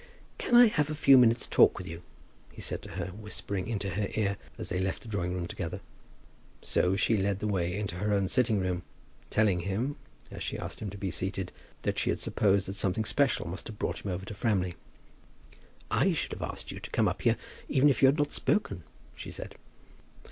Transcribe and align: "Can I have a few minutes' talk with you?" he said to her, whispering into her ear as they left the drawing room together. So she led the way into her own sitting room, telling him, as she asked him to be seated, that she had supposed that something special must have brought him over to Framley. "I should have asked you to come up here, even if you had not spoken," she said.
"Can 0.39 0.55
I 0.55 0.65
have 0.65 0.89
a 0.89 0.95
few 0.95 1.15
minutes' 1.15 1.45
talk 1.45 1.77
with 1.77 1.87
you?" 1.87 2.01
he 2.51 2.59
said 2.59 2.81
to 2.81 2.93
her, 2.93 3.09
whispering 3.09 3.67
into 3.67 3.91
her 3.91 4.07
ear 4.15 4.37
as 4.57 4.69
they 4.69 4.79
left 4.79 5.03
the 5.03 5.07
drawing 5.07 5.35
room 5.35 5.45
together. 5.45 5.79
So 6.63 6.95
she 6.95 7.17
led 7.17 7.37
the 7.39 7.45
way 7.45 7.77
into 7.77 7.97
her 7.97 8.11
own 8.11 8.27
sitting 8.27 8.59
room, 8.59 8.81
telling 9.29 9.59
him, 9.59 9.97
as 10.31 10.41
she 10.41 10.57
asked 10.57 10.79
him 10.79 10.89
to 10.89 10.97
be 10.97 11.11
seated, 11.11 11.51
that 11.83 11.99
she 11.99 12.09
had 12.09 12.17
supposed 12.17 12.67
that 12.67 12.73
something 12.73 13.05
special 13.05 13.47
must 13.47 13.67
have 13.67 13.77
brought 13.77 14.03
him 14.03 14.09
over 14.09 14.25
to 14.25 14.33
Framley. 14.33 14.73
"I 15.91 16.13
should 16.13 16.31
have 16.31 16.41
asked 16.41 16.71
you 16.71 16.79
to 16.79 16.89
come 16.89 17.07
up 17.07 17.21
here, 17.21 17.37
even 17.69 17.87
if 17.87 18.01
you 18.01 18.07
had 18.07 18.17
not 18.17 18.31
spoken," 18.31 18.81
she 19.15 19.29
said. 19.29 19.53